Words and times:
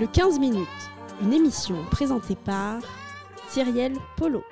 Le 0.00 0.06
15 0.06 0.38
minutes, 0.38 0.66
une 1.20 1.34
émission 1.34 1.76
présentée 1.90 2.34
par 2.34 2.80
Cyrielle 3.50 3.92
Polo. 4.16 4.42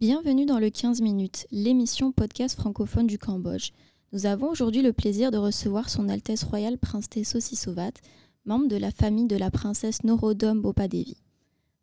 Bienvenue 0.00 0.44
dans 0.44 0.58
le 0.58 0.68
15 0.68 1.02
minutes, 1.02 1.46
l'émission 1.52 2.10
podcast 2.10 2.58
francophone 2.58 3.06
du 3.06 3.16
Cambodge. 3.16 3.70
Nous 4.12 4.26
avons 4.26 4.50
aujourd'hui 4.50 4.82
le 4.82 4.92
plaisir 4.92 5.30
de 5.30 5.38
recevoir 5.38 5.88
son 5.88 6.08
Altesse 6.08 6.42
royale 6.42 6.78
Princesse 6.78 7.38
Sissovat, 7.38 7.92
membre 8.44 8.66
de 8.66 8.76
la 8.76 8.90
famille 8.90 9.28
de 9.28 9.36
la 9.36 9.52
princesse 9.52 10.02
Norodom 10.02 10.56
Bopadevi. 10.56 11.18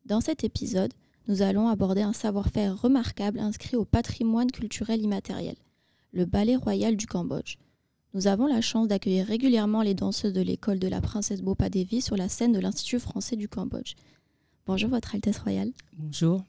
Dans 0.03 0.19
cet 0.19 0.43
épisode, 0.43 0.93
nous 1.29 1.41
allons 1.41 1.69
aborder 1.69 2.01
un 2.01 2.13
savoir-faire 2.13 2.81
remarquable 2.81 3.39
inscrit 3.39 3.77
au 3.77 3.85
patrimoine 3.85 4.51
culturel 4.51 5.01
immatériel, 5.01 5.55
le 6.11 6.25
ballet 6.25 6.57
royal 6.57 6.97
du 6.97 7.07
Cambodge. 7.07 7.55
Nous 8.15 8.25
avons 8.25 8.47
la 8.47 8.59
chance 8.59 8.87
d'accueillir 8.87 9.27
régulièrement 9.27 9.83
les 9.83 9.93
danseuses 9.93 10.33
de 10.33 10.41
l'école 10.41 10.79
de 10.79 10.87
la 10.87 10.99
princesse 10.99 11.43
Bopadevi 11.43 12.01
sur 12.01 12.17
la 12.17 12.27
scène 12.27 12.51
de 12.51 12.59
l'Institut 12.59 12.99
français 12.99 13.35
du 13.35 13.47
Cambodge. 13.47 13.93
Bonjour 14.65 14.89
Votre 14.89 15.13
Altesse 15.13 15.37
royale. 15.37 15.71
Bonjour. 15.95 16.43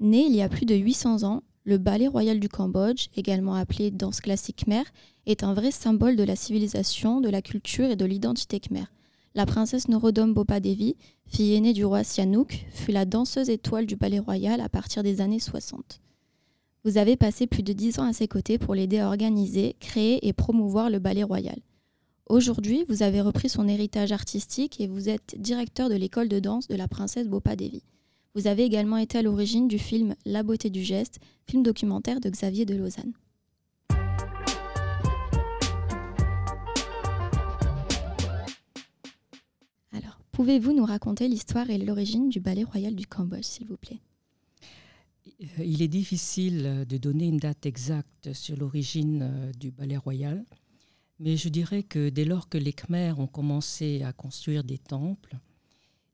Né 0.00 0.24
il 0.24 0.34
y 0.34 0.40
a 0.40 0.48
plus 0.48 0.64
de 0.64 0.74
800 0.74 1.24
ans, 1.24 1.42
le 1.64 1.76
ballet 1.76 2.08
royal 2.08 2.40
du 2.40 2.48
Cambodge, 2.48 3.08
également 3.16 3.54
appelé 3.54 3.90
danse 3.90 4.22
classique 4.22 4.64
khmer, 4.64 4.84
est 5.26 5.44
un 5.44 5.52
vrai 5.52 5.72
symbole 5.72 6.16
de 6.16 6.24
la 6.24 6.36
civilisation, 6.36 7.20
de 7.20 7.28
la 7.28 7.42
culture 7.42 7.90
et 7.90 7.96
de 7.96 8.06
l'identité 8.06 8.58
khmer. 8.58 8.86
La 9.34 9.44
princesse 9.44 9.88
Norodom 9.88 10.28
Bopadevi, 10.28 10.96
fille 11.26 11.54
aînée 11.54 11.74
du 11.74 11.84
roi 11.84 12.02
Sihanouk, 12.02 12.64
fut 12.70 12.92
la 12.92 13.04
danseuse 13.04 13.50
étoile 13.50 13.84
du 13.84 13.96
ballet 13.96 14.20
royal 14.20 14.62
à 14.62 14.70
partir 14.70 15.02
des 15.02 15.20
années 15.20 15.38
60. 15.38 16.00
Vous 16.84 16.98
avez 16.98 17.16
passé 17.16 17.46
plus 17.46 17.62
de 17.62 17.72
dix 17.72 18.00
ans 18.00 18.08
à 18.08 18.12
ses 18.12 18.26
côtés 18.26 18.58
pour 18.58 18.74
l'aider 18.74 18.98
à 18.98 19.06
organiser, 19.06 19.76
créer 19.78 20.26
et 20.26 20.32
promouvoir 20.32 20.90
le 20.90 20.98
ballet 20.98 21.22
royal. 21.22 21.60
Aujourd'hui, 22.28 22.84
vous 22.88 23.04
avez 23.04 23.20
repris 23.20 23.48
son 23.48 23.68
héritage 23.68 24.10
artistique 24.10 24.80
et 24.80 24.88
vous 24.88 25.08
êtes 25.08 25.36
directeur 25.38 25.88
de 25.88 25.94
l'école 25.94 26.28
de 26.28 26.40
danse 26.40 26.66
de 26.66 26.74
la 26.74 26.88
princesse 26.88 27.28
Bopadevi. 27.28 27.84
Vous 28.34 28.48
avez 28.48 28.64
également 28.64 28.96
été 28.96 29.18
à 29.18 29.22
l'origine 29.22 29.68
du 29.68 29.78
film 29.78 30.16
La 30.24 30.42
beauté 30.42 30.70
du 30.70 30.82
geste, 30.82 31.20
film 31.46 31.62
documentaire 31.62 32.18
de 32.18 32.28
Xavier 32.28 32.64
de 32.64 32.74
Lausanne. 32.74 33.12
Alors, 39.92 40.18
pouvez-vous 40.32 40.72
nous 40.72 40.84
raconter 40.84 41.28
l'histoire 41.28 41.70
et 41.70 41.78
l'origine 41.78 42.28
du 42.28 42.40
ballet 42.40 42.64
royal 42.64 42.96
du 42.96 43.06
Cambodge, 43.06 43.44
s'il 43.44 43.68
vous 43.68 43.76
plaît? 43.76 44.00
Il 45.58 45.82
est 45.82 45.88
difficile 45.88 46.84
de 46.88 46.96
donner 46.96 47.26
une 47.26 47.38
date 47.38 47.66
exacte 47.66 48.32
sur 48.32 48.56
l'origine 48.56 49.22
euh, 49.22 49.52
du 49.52 49.70
ballet 49.70 49.96
royal, 49.96 50.44
mais 51.20 51.36
je 51.36 51.48
dirais 51.48 51.84
que 51.84 52.08
dès 52.08 52.24
lors 52.24 52.48
que 52.48 52.58
les 52.58 52.72
Khmers 52.72 53.18
ont 53.20 53.28
commencé 53.28 54.02
à 54.02 54.12
construire 54.12 54.64
des 54.64 54.78
temples, 54.78 55.36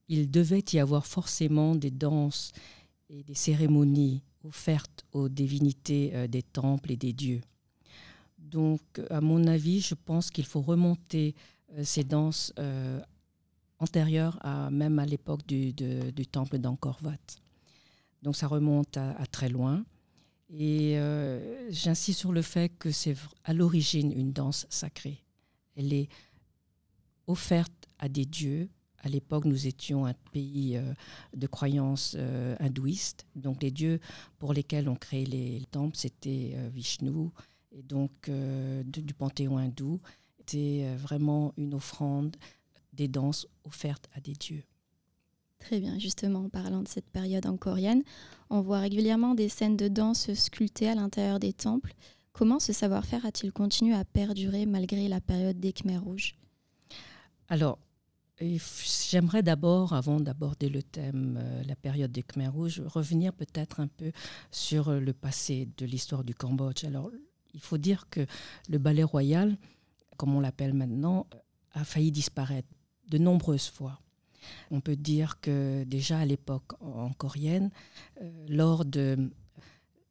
il 0.08 0.30
devait 0.30 0.64
y 0.72 0.78
avoir 0.78 1.06
forcément 1.06 1.74
des 1.74 1.90
danses 1.90 2.52
et 3.08 3.22
des 3.22 3.34
cérémonies 3.34 4.22
offertes 4.44 5.06
aux 5.12 5.28
divinités 5.28 6.10
euh, 6.14 6.26
des 6.26 6.42
temples 6.42 6.92
et 6.92 6.96
des 6.96 7.12
dieux. 7.12 7.40
Donc, 8.38 8.80
à 9.10 9.20
mon 9.20 9.46
avis, 9.46 9.80
je 9.80 9.94
pense 9.94 10.30
qu'il 10.30 10.46
faut 10.46 10.62
remonter 10.62 11.34
ces 11.82 12.02
danses 12.02 12.54
antérieures 13.78 14.38
à, 14.40 14.70
même 14.70 14.98
à 14.98 15.04
l'époque 15.04 15.46
du, 15.46 15.74
du 15.74 16.26
temple 16.26 16.56
d'Angkor 16.56 16.98
Wat. 17.02 17.18
Donc 18.22 18.36
ça 18.36 18.46
remonte 18.46 18.96
à, 18.96 19.26
très 19.30 19.48
loin. 19.48 19.84
Et 20.50 20.98
euh, 20.98 21.70
j'insiste 21.70 22.20
sur 22.20 22.32
le 22.32 22.42
fait 22.42 22.70
que 22.70 22.90
c'est 22.90 23.14
à 23.44 23.52
l'origine 23.52 24.12
une 24.12 24.32
danse 24.32 24.66
sacrée. 24.70 25.22
Elle 25.76 25.92
est 25.92 26.08
offerte 27.26 27.88
à 27.98 28.08
des 28.08 28.24
dieux. 28.24 28.68
À 29.00 29.08
l'époque, 29.08 29.44
nous 29.44 29.66
étions 29.66 30.06
un 30.06 30.14
pays 30.32 30.76
euh, 30.76 30.92
de 31.36 31.46
croyances 31.46 32.16
euh, 32.18 32.56
hindouistes. 32.58 33.26
Donc 33.36 33.62
les 33.62 33.70
dieux 33.70 34.00
pour 34.38 34.52
lesquels 34.52 34.88
on 34.88 34.96
créait 34.96 35.26
les 35.26 35.62
temples, 35.70 35.96
c'était 35.96 36.56
Vishnu. 36.72 37.28
Et 37.70 37.82
donc 37.82 38.30
du 38.30 39.14
panthéon 39.14 39.58
hindou, 39.58 40.00
c'était 40.38 40.96
vraiment 40.96 41.52
une 41.58 41.74
offrande 41.74 42.34
des 42.94 43.08
danses 43.08 43.46
offertes 43.64 44.08
à 44.14 44.20
des 44.20 44.32
dieux. 44.32 44.64
Très 45.58 45.80
bien, 45.80 45.98
justement, 45.98 46.44
en 46.44 46.48
parlant 46.48 46.82
de 46.82 46.88
cette 46.88 47.10
période 47.10 47.46
en 47.46 47.56
coréenne, 47.56 48.02
on 48.48 48.60
voit 48.60 48.80
régulièrement 48.80 49.34
des 49.34 49.48
scènes 49.48 49.76
de 49.76 49.88
danse 49.88 50.32
sculptées 50.34 50.88
à 50.88 50.94
l'intérieur 50.94 51.40
des 51.40 51.52
temples. 51.52 51.94
Comment 52.32 52.60
ce 52.60 52.72
savoir-faire 52.72 53.26
a-t-il 53.26 53.52
continué 53.52 53.94
à 53.94 54.04
perdurer 54.04 54.64
malgré 54.64 55.08
la 55.08 55.20
période 55.20 55.58
des 55.58 55.72
Khmers 55.72 56.02
rouges? 56.02 56.36
Alors, 57.48 57.78
j'aimerais 58.40 59.42
d'abord, 59.42 59.92
avant 59.92 60.20
d'aborder 60.20 60.68
le 60.68 60.82
thème, 60.82 61.38
euh, 61.40 61.62
la 61.64 61.74
période 61.74 62.12
des 62.12 62.22
Khmers 62.22 62.52
rouges, 62.52 62.80
revenir 62.80 63.32
peut-être 63.32 63.80
un 63.80 63.88
peu 63.88 64.12
sur 64.50 64.92
le 64.92 65.12
passé 65.12 65.68
de 65.76 65.86
l'histoire 65.86 66.22
du 66.22 66.34
Cambodge. 66.34 66.84
Alors, 66.84 67.10
il 67.52 67.60
faut 67.60 67.78
dire 67.78 68.08
que 68.10 68.24
le 68.68 68.78
ballet 68.78 69.02
royal, 69.02 69.56
comme 70.16 70.34
on 70.34 70.40
l'appelle 70.40 70.74
maintenant, 70.74 71.26
a 71.72 71.84
failli 71.84 72.12
disparaître 72.12 72.68
de 73.08 73.18
nombreuses 73.18 73.68
fois. 73.68 74.00
On 74.70 74.80
peut 74.80 74.96
dire 74.96 75.40
que 75.40 75.84
déjà 75.84 76.18
à 76.18 76.24
l'époque 76.24 76.72
encorienne, 76.80 77.70
euh, 78.20 78.46
lors 78.48 78.84
de 78.84 79.16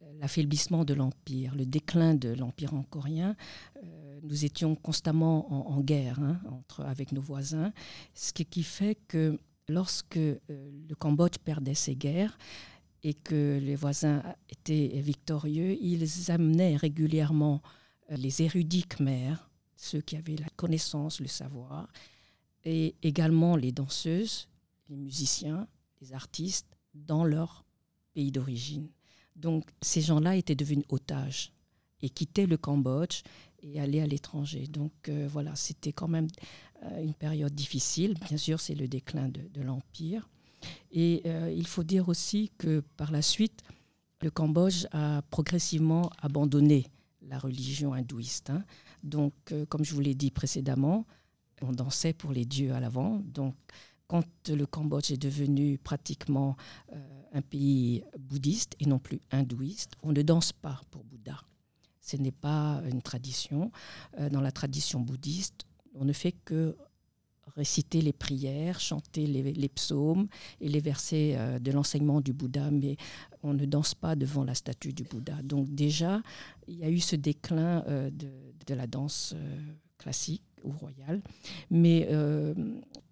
euh, 0.01 0.13
l'affaiblissement 0.19 0.85
de 0.85 0.93
l'Empire, 0.93 1.55
le 1.55 1.65
déclin 1.65 2.15
de 2.15 2.29
l'Empire 2.29 2.73
encorien, 2.73 3.35
euh, 3.83 4.19
nous 4.23 4.45
étions 4.45 4.75
constamment 4.75 5.69
en, 5.71 5.79
guerre 5.81 6.19
hein, 6.19 6.39
entre, 6.49 6.81
avec 6.81 7.11
nos 7.11 7.21
voisins, 7.21 7.71
ce 8.13 8.33
qui 8.33 8.63
fait 8.63 8.97
que 9.07 9.39
lorsque 9.69 10.16
le 10.16 10.95
Cambodge 10.97 11.37
perdait 11.43 11.75
ses 11.75 11.95
guerres, 11.95 12.37
et 13.03 13.13
que 13.13 13.59
les 13.61 13.75
voisins 13.75 14.23
étaient 14.49 14.99
victorieux, 15.01 15.77
ils 15.79 16.31
amenaient 16.31 16.75
régulièrement 16.75 17.61
les 18.09 18.41
érudits 18.41 18.83
khmers, 18.83 19.49
ceux 19.75 20.01
qui 20.01 20.17
avaient 20.17 20.35
la 20.35 20.49
connaissance, 20.55 21.21
le 21.21 21.27
savoir, 21.27 21.87
et 22.67 22.95
également 23.01 23.55
les 23.55 23.72
danseuses, 23.72 24.50
les 24.89 24.97
musiciens, 24.97 25.69
les 26.01 26.11
artistes 26.11 26.67
dans 26.94 27.23
leur 27.23 27.63
pays 28.13 28.29
d'origine. 28.29 28.89
Donc 29.38 29.69
ces 29.81 30.01
gens-là 30.01 30.35
étaient 30.35 30.53
devenus 30.53 30.85
otages 30.89 31.53
et 32.01 32.09
quittaient 32.09 32.45
le 32.45 32.57
Cambodge 32.57 33.22
et 33.61 33.79
allaient 33.79 34.01
à 34.01 34.05
l'étranger. 34.05 34.67
Donc 34.67 34.91
euh, 35.07 35.29
voilà, 35.31 35.55
c'était 35.55 35.94
quand 35.94 36.09
même 36.09 36.28
euh, 36.83 37.01
une 37.01 37.13
période 37.13 37.55
difficile. 37.55 38.16
Bien 38.28 38.35
sûr, 38.38 38.59
c'est 38.59 38.75
le 38.75 38.89
déclin 38.89 39.29
de, 39.29 39.61
l'Empire. 39.61 40.28
Et 40.91 41.22
euh, 41.25 41.53
il 41.55 41.67
faut 41.67 41.84
dire 41.84 42.09
aussi 42.09 42.51
que 42.57 42.81
par 42.97 43.11
la 43.11 43.22
suite, 43.22 43.63
le 44.22 44.29
Cambodge 44.29 44.88
a 44.91 45.22
progressivement 45.29 46.11
abandonné 46.22 46.88
la 47.22 47.39
religion 47.39 47.94
hindouiste. 47.94 48.49
Hein. 48.49 48.66
Donc, 49.03 49.34
comme 49.69 49.85
je 49.85 49.94
vous 49.94 50.01
l'ai 50.01 50.16
dit 50.16 50.31
précédemment, 50.31 51.05
on 51.62 51.72
dansait 51.72 52.13
pour 52.13 52.31
les 52.31 52.45
dieux 52.45 52.73
à 52.73 52.79
l'avant. 52.79 53.22
Donc, 53.25 53.56
quand 54.07 54.50
le 54.50 54.66
Cambodge 54.66 55.12
est 55.12 55.22
devenu 55.22 55.78
pratiquement 55.78 56.56
euh, 56.94 57.22
un 57.34 57.41
pays 57.41 58.03
bouddhiste 58.18 58.75
et 58.79 58.85
non 58.85 59.00
plus 59.00 59.19
hindouiste, 59.31 59.94
on 60.01 60.12
ne 60.12 60.22
danse 60.22 60.53
pas 60.53 60.81
pour 60.91 61.03
Bouddha. 61.03 61.41
Ce 62.01 62.16
n'est 62.16 62.31
pas 62.31 62.81
une 62.90 63.01
tradition. 63.01 63.72
Euh, 64.17 64.29
dans 64.29 64.40
la 64.40 64.51
tradition 64.51 65.01
bouddhiste, 65.01 65.66
on 65.94 66.06
ne 66.06 66.13
fait 66.13 66.31
que 66.31 66.78
réciter 67.56 68.01
les 68.01 68.13
prières, 68.13 68.79
chanter 68.79 69.25
les, 69.25 69.69
psaumes 69.69 70.28
et 70.62 70.69
les 70.69 70.79
versets 70.79 71.34
euh, 71.35 71.59
de 71.59 71.72
l'enseignement 71.72 72.22
du 72.22 72.31
Bouddha, 72.31 72.72
mais 72.72 72.97
on 73.41 73.53
ne 73.53 73.66
danse 73.66 73.96
pas 73.96 74.16
devant 74.16 74.44
la 74.44 74.53
statue 74.53 74.94
du 74.94 75.03
Bouddha. 75.03 75.41
Donc 75.44 75.73
déjà, 75.73 76.22
il 76.67 76.78
y 76.78 76.84
a 76.84 76.90
eu 76.90 76.99
ce 76.99 77.16
déclin 77.16 77.84
de, 77.87 78.29
de, 78.67 78.73
la 78.73 78.85
danse 78.85 79.34
classique 79.97 80.43
ou 80.63 80.71
royal. 80.71 81.21
Mais 81.69 82.07
euh, 82.11 82.53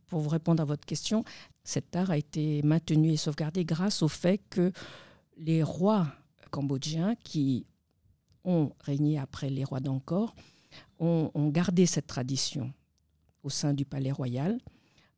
pour 0.08 0.20
vous 0.20 0.30
répondre 0.30 0.62
à 0.62 0.66
votre 0.66 0.86
question, 0.86 1.24
cet 1.64 1.96
art 1.96 2.12
a 2.12 2.18
été 2.18 2.62
maintenu 2.64 3.12
et 3.12 3.18
sauvegardé 3.18 3.66
grâce 3.66 4.02
au 4.02 4.08
fait 4.08 4.40
que 4.50 4.72
les 5.38 5.64
rois 5.64 6.08
cambodgiens 6.52 7.16
qui 7.16 7.66
ont 8.44 8.72
régné 8.80 9.18
après 9.18 9.50
les 9.50 9.64
rois 9.64 9.80
d'Angkor 9.80 10.36
ont, 11.00 11.32
gardé 11.50 11.86
cette 11.86 12.08
tradition 12.08 12.72
au 13.44 13.50
sein 13.50 13.74
du 13.74 13.86
palais 13.86 14.12
royal 14.12 14.60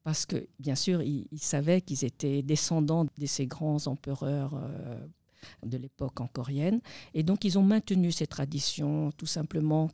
parce 0.03 0.25
que, 0.25 0.47
bien 0.59 0.75
sûr, 0.75 1.01
ils, 1.01 1.27
savaient 1.35 1.81
qu'ils 1.81 2.05
étaient 2.05 2.41
descendants 2.41 3.05
de 3.17 3.25
ces 3.25 3.45
grands 3.45 3.87
empereurs 3.87 4.53
euh, 4.55 5.05
de 5.65 5.77
l'époque 5.77 6.21
encorienne. 6.21 6.79
Et 7.13 7.23
donc, 7.23 7.43
ils 7.43 7.59
ont 7.59 7.63
maintenu 7.63 8.13
ces 8.13 8.25
traditions 8.25 9.11
tout 9.11 9.25
simplement 9.25 9.89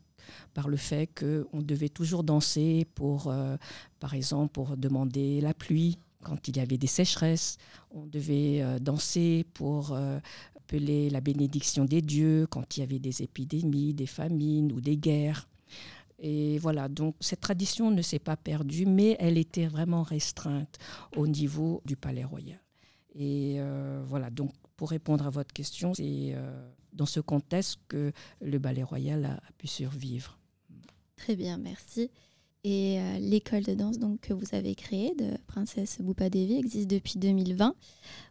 par 0.52 0.68
le 0.68 0.76
fait 0.76 1.08
qu'on 1.08 1.60
devait 1.60 1.88
toujours 1.88 2.24
danser 2.24 2.86
pour, 2.94 3.28
euh, 3.28 3.56
par 4.00 4.14
exemple, 4.14 4.52
pour 4.52 4.76
demander 4.76 5.40
la 5.40 5.54
pluie 5.54 5.98
quand 6.22 6.48
il 6.48 6.56
y 6.56 6.60
avait 6.60 6.78
des 6.78 6.86
sécheresses. 6.86 7.58
On 7.90 8.06
devait 8.06 8.62
euh, 8.62 8.78
danser 8.78 9.44
pour 9.54 9.92
euh, 9.92 10.18
appeler 10.56 11.10
la 11.10 11.20
bénédiction 11.20 11.84
des 11.84 12.02
dieux 12.02 12.46
quand 12.48 12.76
il 12.76 12.80
y 12.80 12.82
avait 12.82 12.98
des 12.98 13.22
épidémies, 13.22 13.94
des 13.94 14.06
famines 14.06 14.72
ou 14.72 14.80
des 14.80 14.96
guerres. 14.96 15.48
Et 16.18 16.58
voilà, 16.58 16.88
donc 16.88 17.16
cette 17.20 17.40
tradition 17.40 17.90
ne 17.90 18.00
s'est 18.00 18.20
pas 18.20 18.36
perdue, 18.36 18.86
mais 18.86 19.16
elle 19.18 19.36
était 19.36 19.66
vraiment 19.66 20.02
restreinte 20.02 20.78
au 21.16 21.26
niveau 21.26 21.82
du 21.84 21.96
Palais 21.96 22.24
Royal. 22.24 22.58
Et 23.16 23.58
voilà, 24.06 24.30
donc 24.30 24.52
pour 24.76 24.90
répondre 24.90 25.26
à 25.26 25.30
votre 25.30 25.52
question, 25.52 25.92
c'est 25.92 26.34
dans 26.94 27.06
ce 27.06 27.20
contexte 27.20 27.78
que 27.88 28.12
le 28.40 28.58
Ballet 28.58 28.82
Royal 28.82 29.24
a, 29.24 29.40
pu 29.58 29.66
survivre. 29.66 30.38
Très 31.16 31.36
bien, 31.36 31.58
merci. 31.58 32.10
Et 32.64 32.98
euh, 32.98 33.18
l'école 33.18 33.62
de 33.62 33.74
danse 33.74 33.98
donc, 33.98 34.20
que 34.20 34.32
vous 34.32 34.54
avez 34.54 34.74
créée 34.74 35.14
de 35.14 35.36
Princesse 35.46 35.98
Boupa 36.00 36.30
Devi 36.30 36.54
existe 36.54 36.88
depuis 36.88 37.18
2020. 37.18 37.74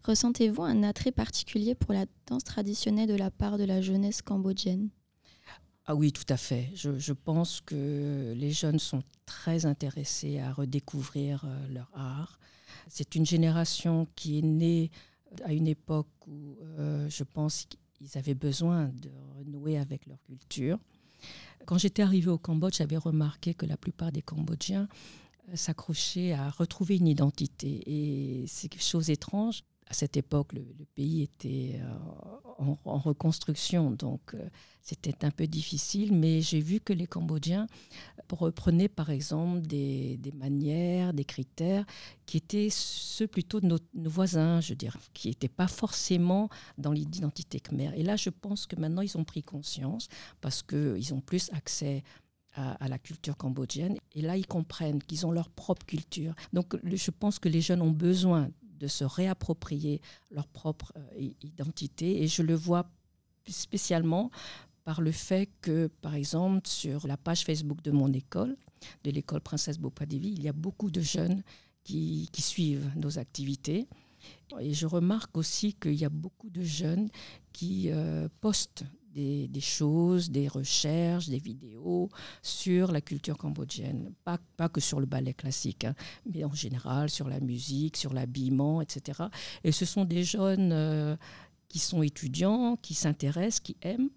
Ressentez-vous 0.04 0.63
un 0.63 0.81
attrait 0.81 1.12
particulier 1.12 1.75
pour 1.75 1.94
la 1.94 2.06
danse 2.25 2.44
traditionnelle 2.44 3.07
de 3.07 3.15
la 3.15 3.30
part 3.30 3.60
de 3.60 3.63
la 3.63 3.81
jeunesse 3.81 4.24
cambodgienne? 4.24 4.89
Ah 5.86 5.95
oui, 5.95 6.12
tout 6.12 6.25
à 6.30 6.38
fait. 6.38 6.69
Je, 6.74 7.13
pense 7.13 7.62
que 7.62 8.33
les 8.36 8.51
jeunes 8.51 8.80
sont 8.80 9.04
très 9.25 9.65
intéressés 9.65 10.39
à 10.39 10.51
redécouvrir 10.51 11.44
euh, 11.45 11.68
leur 11.68 11.92
art. 11.94 12.39
C'est 12.88 13.15
une 13.15 13.25
génération 13.25 14.07
qui 14.15 14.39
est 14.39 14.44
née 14.44 14.92
à 15.44 15.54
une 15.54 15.68
époque 15.68 16.07
où 16.27 16.57
euh, 16.80 17.07
je 17.10 17.24
pense 17.24 17.68
ils 18.03 18.17
avaient 18.17 18.35
besoin 18.35 18.89
de 18.89 19.09
renouer 19.38 19.77
avec 19.77 20.05
leur 20.05 20.21
culture. 20.23 20.77
Quand 21.65 21.77
j'étais 21.77 22.01
arrivée 22.01 22.29
au 22.29 22.38
Cambodge, 22.38 22.77
j'avais 22.77 22.97
remarqué 22.97 23.53
que 23.53 23.65
la 23.65 23.77
plupart 23.77 24.11
des 24.11 24.21
Cambodgiens 24.21 24.89
euh, 25.50 25.55
s'accrochaient 25.55 26.33
à 26.33 26.50
retrouver 26.50 26.97
une 26.97 27.07
identité. 27.07 27.81
Et 27.85 28.45
c'est 28.47 28.67
quelque 28.67 28.83
chose 28.83 29.07
d'étrange 29.07 29.63
à 29.88 29.94
cette 29.94 30.18
époque, 30.18 30.53
le, 30.53 30.63
pays 30.95 31.24
était 31.24 31.80
euh, 31.80 32.75
en, 32.85 32.97
reconstruction, 32.97 33.91
donc 33.91 34.33
euh, 34.33 34.50
c'était 34.81 35.25
un 35.25 35.31
peu 35.31 35.47
difficile, 35.47 36.13
mais 36.13 36.41
j'ai 36.41 36.59
vu 36.59 36.80
que 36.80 36.94
les 36.94 37.07
Cambodgiens 37.07 37.68
reprenaient 38.31 38.88
par 38.88 39.09
exemple 39.09 39.62
des, 39.62 40.19
manières, 40.35 41.13
des 41.13 41.25
critères 41.25 41.85
qui 42.25 42.38
étaient 42.38 42.69
ceux 42.71 43.27
plutôt 43.27 43.59
de 43.59 43.68
nos, 43.68 44.09
voisins, 44.09 44.62
je 44.62 44.74
dirais, 44.74 45.00
qui 45.13 45.30
n'étaient 45.30 45.47
pas 45.47 45.68
forcément 45.68 46.50
dans 46.77 46.91
l'identité 46.91 47.59
khmer. 47.59 47.91
Et 47.95 48.03
là, 48.03 48.15
je 48.15 48.29
pense 48.29 48.65
que 48.65 48.75
maintenant, 48.75 49.01
ils 49.01 49.18
ont 49.18 49.24
pris 49.24 49.44
conscience 49.44 50.07
parce 50.41 50.63
qu'ils 50.63 51.13
ont 51.13 51.21
plus 51.21 51.51
accès 51.53 52.03
à, 52.56 52.88
la 52.88 53.00
culture 53.00 53.36
cambodgienne. 53.36 53.97
Et 54.13 54.21
là, 54.21 54.38
ils 54.38 54.45
comprennent 54.45 55.01
qu'ils 55.01 55.25
ont 55.25 55.31
leur 55.31 55.50
propre 55.50 55.86
culture. 55.86 56.33
Donc, 56.51 56.75
je 56.83 57.12
pense 57.12 57.39
que 57.39 57.50
les 57.50 57.62
jeunes 57.62 57.81
ont 57.81 57.91
besoin 57.91 58.50
de 58.83 58.89
se 58.89 59.06
réapproprier 59.06 60.01
leur 60.30 60.45
propre 60.45 60.91
euh, 60.97 61.30
identité. 61.41 62.21
Et 62.21 62.27
je 62.27 62.44
le 62.44 62.53
vois 62.53 62.85
spécialement 63.47 64.30
par 64.83 65.00
le 65.00 65.13
fait 65.13 65.50
que, 65.62 65.88
par 66.01 66.15
exemple, 66.15 66.68
sur 66.68 67.07
la 67.07 67.15
page 67.15 67.45
Facebook 67.45 67.81
de 67.81 67.91
mon 67.91 68.12
école, 68.12 68.57
de 69.06 69.12
l'école 69.12 69.39
Princesse 69.39 69.80
Bopadevi, 69.80 70.33
il 70.33 70.44
y 70.44 70.50
a 70.50 70.53
beaucoup 70.53 70.91
de 70.91 71.00
jeunes 71.00 71.44
qui, 71.85 72.27
qui 72.33 72.41
suivent 72.41 72.91
nos 72.97 73.18
activités. 73.19 73.88
Et 74.59 74.74
je 74.74 74.86
remarque 74.86 75.38
aussi 75.38 75.74
qu'il 75.74 75.95
y 75.95 76.03
a 76.03 76.09
beaucoup 76.09 76.50
de 76.50 76.62
jeunes 76.63 77.09
qui 77.53 77.89
euh, 77.89 78.27
postent 78.41 78.83
des, 79.13 79.62
choses, 79.62 80.30
des 80.30 80.48
recherches, 80.48 81.30
des 81.30 81.39
vidéos 81.39 82.10
sur 82.42 82.92
la 82.92 83.01
culture 83.01 83.38
cambodgienne. 83.38 84.13
Pas, 84.24 84.39
pas 84.57 84.69
que 84.69 84.81
sur 84.81 85.00
le 85.00 85.06
ballet 85.06 85.33
classique, 85.33 85.86
hein, 85.86 85.95
mais 86.25 86.44
en 86.44 86.54
général 86.54 87.10
sur 87.10 87.27
la 87.27 87.39
musique, 87.39 87.98
sur 87.98 88.13
l'habillement, 88.13 88.81
etc. 88.81 89.24
Et 89.63 89.71
ce 89.71 89.86
sont 89.86 90.06
des 90.06 90.24
jeunes 90.24 90.71
euh, 90.71 91.15
qui 91.69 91.80
sont 91.80 92.04
étudiants, 92.04 92.77
qui 92.81 92.94
s'intéressent, 92.94 93.60
qui 93.60 93.77
aiment 93.81 94.10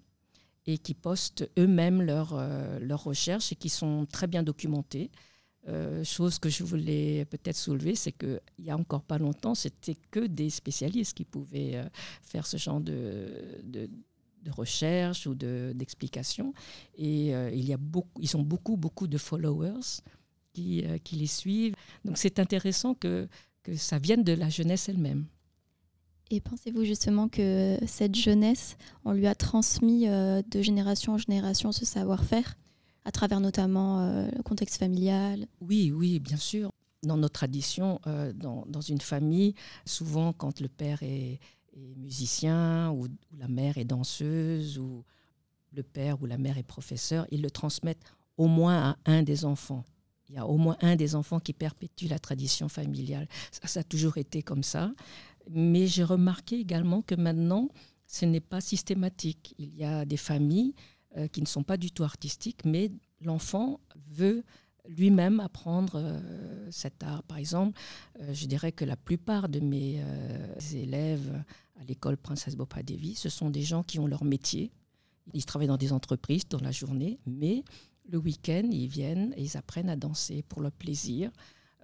et 0.67 0.79
qui 0.79 0.95
postent 0.95 1.49
eux-mêmes 1.59 2.03
leurs 2.03 2.35
euh, 2.35 2.79
recherches 2.93 3.53
et 3.53 3.57
qui 3.57 3.69
sont 3.69 4.07
très 4.11 4.27
bien 4.27 4.43
documentés. 4.43 5.11
Euh, 5.69 6.05
chose 6.05 6.39
que 6.39 6.49
je 6.49 6.63
voulais 6.63 7.25
peut-être 7.25 7.57
soulever, 7.57 7.97
c'est 7.97 8.13
qu'il 8.13 8.41
y 8.59 8.71
a 8.71 8.77
encore 8.77 9.03
pas 9.03 9.19
longtemps, 9.19 9.55
c'était 9.55 9.97
que 10.11 10.27
des 10.27 10.49
spécialistes 10.49 11.17
qui 11.17 11.25
pouvaient 11.25 11.85
faire 12.23 12.47
ce 12.47 12.57
genre 12.57 12.81
de, 12.81 13.89
de 14.47 14.53
recherche 14.53 15.27
ou 15.27 15.35
d'explication. 15.35 16.55
et 16.97 17.35
euh, 17.35 17.51
il 17.53 17.67
y 17.67 17.73
a 17.73 17.77
beaucoup, 17.77 18.21
ils 18.21 18.37
ont 18.37 18.43
beaucoup, 18.43 18.77
beaucoup 18.77 19.07
de 19.07 19.19
followers 19.19 20.03
qui, 20.53 20.85
euh, 20.85 20.99
qui 20.99 21.17
les 21.17 21.27
suivent. 21.27 21.75
Donc 22.05 22.17
c'est 22.17 22.39
intéressant 22.39 22.95
que, 22.95 23.29
que 23.63 23.75
ça 23.77 23.99
vienne 23.99 24.23
de 24.23 24.33
la 24.33 24.49
jeunesse 24.49 24.89
elle-même. 24.89 25.27
Et 26.31 26.41
pensez-vous 26.41 26.85
justement 26.85 27.29
que 27.29 27.79
cette 27.87 28.15
jeunesse, 28.15 28.77
on 29.05 29.13
lui 29.13 29.27
a 29.27 29.35
transmis 29.35 30.09
euh, 30.09 30.43
de 30.51 30.63
génération 30.63 31.15
en 31.15 31.19
génération 31.19 31.73
ce 31.73 31.85
savoir-faire, 31.85 32.57
à 33.05 33.13
travers 33.13 33.41
notamment 33.41 34.27
le 34.35 34.43
contexte 34.43 34.79
familial? 34.79 35.47
Oui, 35.61 35.93
oui, 35.95 36.19
bien 36.19 36.37
sûr. 36.37 36.71
Dans 37.05 37.17
nos 37.17 37.29
traditions, 37.29 38.01
dans, 38.35 38.65
dans, 38.67 38.81
une 38.81 39.01
famille, 39.01 39.55
souvent 39.85 40.33
quand 40.33 40.61
le 40.61 40.67
père 40.67 41.05
est, 41.05 41.39
musicien, 41.97 42.91
ou, 42.91 43.09
la 43.39 43.49
mère 43.49 43.79
est 43.79 43.85
danseuse, 43.85 44.79
ou 44.79 45.05
le 45.73 45.83
père 45.83 46.21
ou 46.23 46.27
la 46.27 46.39
mère 46.39 46.59
est 46.59 46.63
professeur, 46.63 47.27
ils 47.31 47.43
le 47.43 47.51
transmettent 47.51 48.03
au 48.37 48.47
moins 48.47 48.91
à 48.91 48.97
un 49.05 49.23
des 49.23 49.45
enfants. 49.45 49.85
Il 50.29 50.35
y 50.35 50.39
a 50.39 50.47
au 50.47 50.57
moins 50.57 50.77
un 50.81 50.97
des 50.97 51.15
enfants 51.15 51.39
qui 51.39 51.53
perpétue 51.53 52.07
la 52.07 52.19
tradition 52.19 52.69
familiale. 52.69 53.29
Ça, 53.51 53.81
a 53.81 53.85
toujours 53.85 54.19
été 54.19 54.43
comme 54.43 54.63
ça. 54.63 54.93
Mais 55.51 55.87
j'ai 55.87 56.03
remarqué 56.03 56.59
également 56.59 57.03
que 57.03 57.15
maintenant, 57.15 57.69
ce 58.07 58.25
n'est 58.25 58.41
pas 58.41 58.61
systématique. 58.61 59.55
Il 59.59 59.75
y 59.77 59.85
a 59.85 60.05
des 60.05 60.17
familles 60.17 60.75
euh, 61.17 61.29
qui 61.29 61.41
ne 61.41 61.47
sont 61.47 61.63
pas 61.63 61.77
du 61.77 61.93
tout 61.93 62.03
artistiques, 62.03 62.65
mais 62.65 62.91
l'enfant 63.21 63.79
veut 64.09 64.43
lui-même 64.89 65.39
apprendre 65.39 65.93
euh, 65.97 66.69
cet 66.71 67.05
art. 67.05 67.23
Par 67.23 67.39
exemple, 67.39 67.79
euh, 68.21 68.35
je 68.35 68.47
dirais 68.47 68.73
que 68.73 68.85
la 68.85 68.97
plupart 68.97 69.49
de 69.49 69.61
mes 69.61 70.03
élèves 70.73 71.45
à 71.77 71.85
l'école 71.85 72.17
Princesse 72.17 72.57
Bopa 72.57 72.83
Devi, 72.83 73.15
ce 73.15 73.29
sont 73.29 73.51
des 73.51 73.63
gens 73.63 73.83
qui 73.83 73.99
ont 73.99 74.07
leur 74.07 74.25
métier. 74.25 74.71
Ils 75.35 75.45
travaillent 75.45 75.69
dans 75.69 75.77
des 75.77 75.93
entreprises 75.93 76.49
dans 76.49 76.61
la 76.61 76.73
journée, 76.73 77.19
mais 77.27 77.65
le 78.09 78.19
week-end, 78.19 78.69
ils 78.71 78.87
viennent 78.87 79.35
et 79.37 79.43
ils 79.43 79.57
apprennent 79.57 79.91
à 79.91 79.97
danser 79.97 80.43
pour 80.43 80.63
leur 80.63 80.73
plaisir, 80.73 81.31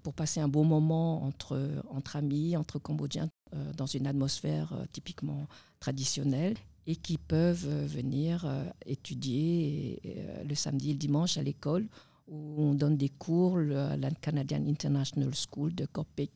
pour 0.03 0.15
passer 0.15 0.41
un 0.41 0.49
bon 0.49 0.65
moment 0.65 1.23
entre, 1.25 1.83
entre 1.91 2.17
amis, 2.17 2.57
entre 2.57 2.79
Cambodgiens, 2.79 3.31
euh, 3.55 3.73
dans 3.75 3.87
une 3.87 4.07
atmosphère 4.07 4.73
euh, 4.73 4.85
typiquement 4.93 5.47
traditionnelle 5.79 6.57
et 6.87 6.97
qui 6.97 7.19
peuvent 7.19 7.67
euh, 7.69 7.87
venir 7.87 8.47
étudier 8.87 10.01
le 10.49 10.55
samedi 10.55 10.91
et 10.91 10.93
le 10.93 10.99
dimanche 10.99 11.37
à 11.37 11.43
l'école 11.43 11.87
où 12.29 12.63
on 12.63 12.75
donne 12.75 12.97
des 12.97 13.11
cours 13.11 13.59
à 13.59 13.97
la 13.97 14.11
Canadian 14.11 14.65
International 14.67 15.33
School 15.35 15.75
de 15.75 15.85
Kopek 15.87 16.31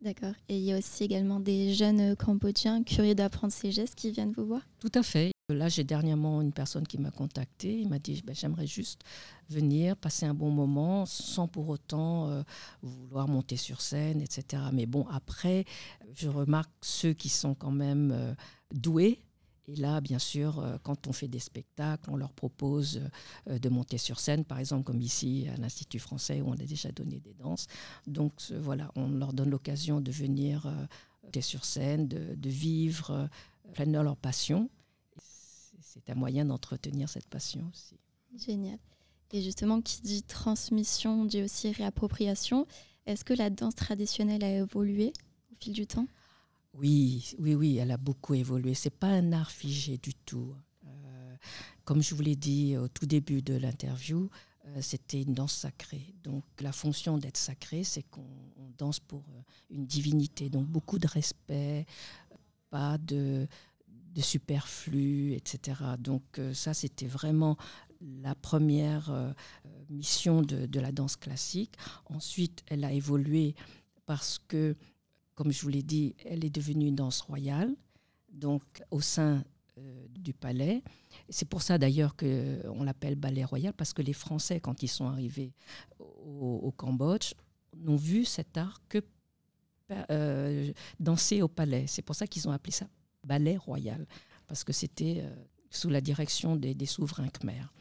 D'accord. 0.00 0.34
Et 0.48 0.56
il 0.56 0.64
y 0.64 0.72
a 0.72 0.78
aussi 0.78 1.04
également 1.04 1.40
des 1.40 1.74
jeunes 1.74 2.14
Cambodgiens 2.14 2.84
curieux 2.84 3.16
d'apprendre 3.16 3.52
ces 3.52 3.72
gestes 3.72 3.96
qui 3.96 4.12
viennent 4.12 4.32
vous 4.32 4.46
voir? 4.46 4.62
Tout 4.78 4.92
à 4.94 5.02
fait. 5.02 5.32
Là, 5.50 5.68
j'ai 5.68 5.82
dernièrement 5.82 6.40
une 6.42 6.52
personne 6.52 6.86
qui 6.86 6.98
m'a 6.98 7.10
contacté. 7.10 7.80
Il 7.80 7.88
m'a 7.88 7.98
dit 7.98 8.22
ben, 8.24 8.34
J'aimerais 8.34 8.66
juste 8.66 9.02
venir, 9.48 9.96
passer 9.96 10.26
un 10.26 10.34
bon 10.34 10.50
moment 10.50 11.06
sans 11.06 11.48
pour 11.48 11.68
autant 11.68 12.28
euh, 12.28 12.42
vouloir 12.82 13.28
monter 13.28 13.56
sur 13.56 13.80
scène, 13.80 14.20
etc. 14.20 14.62
Mais 14.72 14.86
bon, 14.86 15.06
après, 15.10 15.64
je 16.14 16.28
remarque 16.28 16.70
ceux 16.82 17.14
qui 17.14 17.30
sont 17.30 17.54
quand 17.54 17.70
même 17.72 18.12
euh, 18.12 18.34
doués 18.74 19.22
et 19.68 19.76
là, 19.76 20.00
bien 20.00 20.18
sûr, 20.18 20.60
euh, 20.60 20.78
quand 20.82 21.06
on 21.08 21.12
fait 21.12 21.28
des 21.28 21.38
spectacles, 21.38 22.10
on 22.10 22.16
leur 22.16 22.32
propose 22.32 23.02
euh, 23.48 23.58
de 23.58 23.68
monter 23.68 23.98
sur 23.98 24.18
scène, 24.18 24.44
par 24.44 24.58
exemple 24.58 24.84
comme 24.84 25.02
ici 25.02 25.46
à 25.54 25.58
l'Institut 25.58 25.98
français 25.98 26.40
où 26.40 26.48
on 26.48 26.54
a 26.54 26.64
déjà 26.64 26.90
donné 26.90 27.20
des 27.20 27.34
danses. 27.34 27.66
Donc 28.06 28.50
voilà, 28.50 28.90
on 28.96 29.08
leur 29.10 29.34
donne 29.34 29.50
l'occasion 29.50 30.00
de 30.00 30.10
venir 30.10 30.64
euh, 30.64 30.86
monter 31.22 31.42
sur 31.42 31.66
scène, 31.66 32.08
de, 32.08 32.48
vivre 32.48 33.28
pleinement 33.74 34.02
leur 34.02 34.16
passion. 34.16 34.70
C'est 35.82 36.08
un 36.08 36.14
moyen 36.14 36.46
d'entretenir 36.46 37.10
cette 37.10 37.28
passion 37.28 37.70
aussi. 37.70 38.00
Génial. 38.38 38.78
Et 39.32 39.42
justement, 39.42 39.82
qui 39.82 40.00
dit 40.00 40.22
transmission, 40.22 41.26
dit 41.26 41.42
aussi 41.42 41.72
réappropriation. 41.72 42.66
Est-ce 43.04 43.22
que 43.22 43.34
la 43.34 43.50
danse 43.50 43.74
traditionnelle 43.74 44.42
a 44.42 44.50
évolué 44.50 45.12
au 45.52 45.56
fil 45.62 45.74
du 45.74 45.86
temps? 45.86 46.06
Oui, 46.74 47.34
oui, 47.38 47.54
oui, 47.54 47.76
elle 47.78 47.90
a 47.90 47.96
beaucoup 47.96 48.34
évolué. 48.34 48.74
C'est 48.74 48.90
pas 48.90 49.08
un 49.08 49.32
art 49.32 49.50
figé 49.50 49.98
du 49.98 50.14
tout. 50.14 50.54
Euh, 50.86 51.36
comme 51.84 52.02
je 52.02 52.14
vous 52.14 52.22
l'ai 52.22 52.36
dit 52.36 52.76
au 52.76 52.88
tout 52.88 53.06
début 53.06 53.42
de 53.42 53.54
l'interview, 53.54 54.28
euh, 54.66 54.82
c'était 54.82 55.22
une 55.22 55.34
danse 55.34 55.54
sacrée. 55.54 56.14
Donc 56.22 56.44
la 56.60 56.72
fonction 56.72 57.18
d'être 57.18 57.36
sacré, 57.36 57.84
c'est 57.84 58.02
qu'on 58.02 58.26
danse 58.76 59.00
pour 59.00 59.24
euh, 59.30 59.42
une 59.70 59.86
divinité. 59.86 60.50
Donc 60.50 60.66
beaucoup 60.66 60.98
de 60.98 61.08
respect, 61.08 61.86
pas 62.70 62.98
de, 62.98 63.46
superflu, 64.20 65.34
etc. 65.34 65.80
Donc 65.96 66.40
ça, 66.52 66.74
c'était 66.74 67.06
vraiment 67.06 67.56
la 68.00 68.34
première 68.34 69.32
mission 69.88 70.42
de, 70.42 70.80
la 70.80 70.90
danse 70.90 71.14
classique. 71.14 71.76
Ensuite, 72.06 72.64
elle 72.66 72.84
a 72.84 72.92
évolué 72.92 73.54
parce 74.06 74.40
que 74.48 74.74
comme 75.38 75.52
je 75.52 75.62
vous 75.62 75.68
l'ai 75.68 75.84
dit, 75.84 76.16
elle 76.24 76.44
est 76.44 76.50
devenue 76.50 76.88
une 76.88 76.96
danse 76.96 77.20
royale, 77.20 77.72
donc 78.32 78.62
au 78.90 79.00
sein 79.00 79.44
euh, 79.78 80.06
du 80.10 80.34
palais. 80.34 80.82
C'est 81.28 81.48
pour 81.48 81.62
ça 81.62 81.78
d'ailleurs 81.78 82.16
qu'on 82.16 82.82
l'appelle 82.82 83.14
ballet 83.14 83.44
royal, 83.44 83.72
parce 83.72 83.92
que 83.92 84.02
les 84.02 84.14
Français, 84.14 84.58
quand 84.58 84.82
ils 84.82 84.88
sont 84.88 85.06
arrivés 85.06 85.52
au, 86.00 86.74
Cambodge, 86.76 87.34
n'ont 87.76 87.94
vu 87.94 88.24
cet 88.24 88.56
art 88.56 88.82
que 88.88 88.98
euh, 90.10 90.72
danser 90.98 91.40
au 91.40 91.46
palais. 91.46 91.84
C'est 91.86 92.02
pour 92.02 92.16
ça 92.16 92.26
qu'ils 92.26 92.48
ont 92.48 92.52
appelé 92.52 92.72
ça 92.72 92.88
ballet 93.22 93.58
royal, 93.58 94.08
parce 94.48 94.64
que 94.64 94.72
c'était 94.72 95.18
euh, 95.20 95.32
sous 95.70 95.88
la 95.88 96.00
direction 96.00 96.56
des, 96.56 96.74
souverains 96.86 97.28
khmers. 97.28 97.72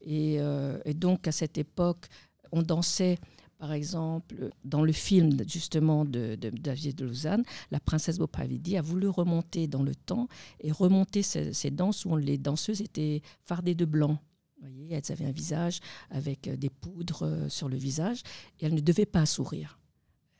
Et, 0.00 0.40
et, 0.84 0.94
donc 0.94 1.28
à 1.28 1.32
cette 1.32 1.58
époque, 1.58 2.06
on 2.50 2.62
dansait 2.62 3.18
par 3.64 3.72
exemple, 3.72 4.50
dans 4.62 4.84
le 4.84 4.92
film 4.92 5.38
justement 5.48 6.04
de, 6.04 6.36
David 6.38 6.96
de 6.96 7.06
Lausanne, 7.06 7.44
la 7.70 7.80
princesse 7.80 8.18
Bopavidi 8.18 8.76
a 8.76 8.82
voulu 8.82 9.08
remonter 9.08 9.68
dans 9.68 9.82
le 9.82 9.94
temps 9.94 10.28
et 10.60 10.70
remonter 10.70 11.22
ces, 11.22 11.70
danses 11.70 12.04
où 12.04 12.14
les 12.18 12.36
danseuses 12.36 12.82
étaient 12.82 13.22
fardées 13.46 13.74
de 13.74 13.86
blanc. 13.86 14.18
Vous 14.60 14.68
voyez, 14.68 14.92
elles 14.96 15.10
avaient 15.10 15.24
un 15.24 15.32
visage 15.32 15.80
avec 16.10 16.46
euh, 16.46 16.58
des 16.58 16.68
poudres 16.68 17.22
euh, 17.22 17.48
sur 17.48 17.70
le 17.70 17.78
visage 17.78 18.20
et 18.60 18.66
elles 18.66 18.74
ne 18.74 18.82
devaient 18.82 19.06
pas 19.06 19.24
sourire. 19.24 19.78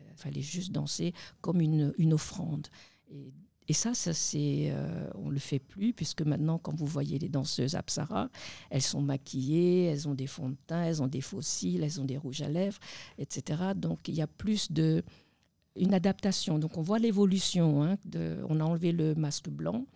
Il 0.00 0.18
fallait 0.18 0.42
juste 0.42 0.70
danser 0.70 1.14
comme 1.40 1.62
une, 1.62 1.94
une 1.96 2.12
offrande. 2.12 2.66
Et 3.10 3.32
et 3.68 3.72
ça, 3.72 3.94
ça 3.94 4.12
c'est, 4.12 4.70
euh, 4.70 5.08
on 5.14 5.30
le 5.30 5.38
fait 5.38 5.58
plus, 5.58 5.92
puisque 5.92 6.22
maintenant, 6.22 6.58
quand 6.58 6.74
vous 6.74 6.86
voyez 6.86 7.18
les 7.18 7.28
danseuses 7.28 7.74
Apsara, 7.74 8.28
elles 8.70 8.82
sont 8.82 9.00
maquillées, 9.00 9.84
elles 9.84 10.06
ont 10.06 10.14
des 10.14 10.26
fonds 10.26 10.50
de 10.50 10.56
teint, 10.66 10.82
elles 10.82 11.02
ont 11.02 11.06
des 11.06 11.22
fossiles, 11.22 11.82
elles 11.82 12.00
ont 12.00 12.04
des 12.04 12.18
rouges 12.18 12.42
à 12.42 12.48
lèvres, 12.48 12.78
etc. 13.18 13.72
Donc 13.74 14.08
il 14.08 14.14
y 14.14 14.22
a 14.22 14.26
plus 14.26 14.70
de 14.70 15.02
une 15.76 15.94
adaptation. 15.94 16.58
Donc 16.58 16.76
on 16.76 16.82
voit 16.82 16.98
l'évolution. 16.98 17.82
Hein, 17.82 17.96
on 18.48 18.60
a 18.60 18.64
enlevé 18.64 18.92
le 18.92 19.14
masque 19.14 19.48
blanc 19.48 19.86